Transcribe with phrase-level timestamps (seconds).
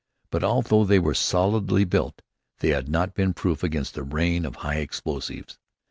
[0.31, 2.23] But although they were solidly built
[2.57, 5.59] they had not been proof against the rain of high explosives.